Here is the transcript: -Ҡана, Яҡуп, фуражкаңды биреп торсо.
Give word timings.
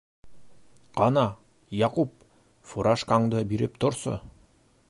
-Ҡана, 1.01 1.25
Яҡуп, 1.81 2.15
фуражкаңды 2.73 3.45
биреп 3.53 3.81
торсо. 3.87 4.21